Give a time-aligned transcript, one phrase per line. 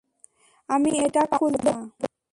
[0.69, 2.19] আমি এটা খুলতে পারবো না।